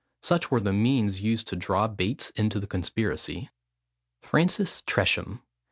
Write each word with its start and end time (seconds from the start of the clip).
Such 0.23 0.49
were 0.49 0.59
the 0.59 0.73
means 0.73 1.21
used 1.21 1.45
to 1.49 1.55
draw 1.55 1.87
Bates 1.87 2.31
into 2.31 2.59
the 2.59 2.65
conspiracy. 2.65 3.51
FRANCIS 4.23 4.81
TRESHAM. 4.87 5.43